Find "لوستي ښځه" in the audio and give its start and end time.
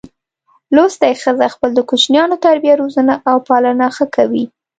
0.75-1.47